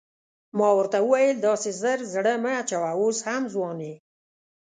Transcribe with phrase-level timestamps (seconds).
[0.57, 3.95] ما ورته وویل داسې ژر زړه مه اچوه اوس هم ځوان یې.